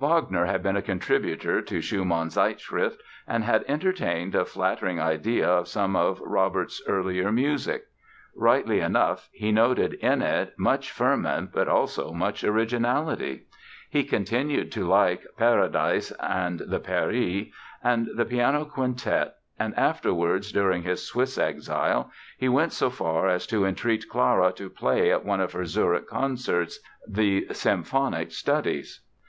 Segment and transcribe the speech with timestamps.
[0.00, 5.68] Wagner had been a contributor to Schumann's Zeitschrift and had entertained a flattering idea of
[5.68, 7.84] some of Robert's earlier music.
[8.34, 13.42] Rightly enough, he noted in it "much ferment but also much originality".
[13.88, 20.82] He continued to like "Paradise and the Peri" and the Piano Quintet and, afterwards, during
[20.82, 25.38] his Swiss exile, he went so far as to entreat Clara to play at one
[25.40, 29.02] of her Zurich concerts the "Symphonic Studies".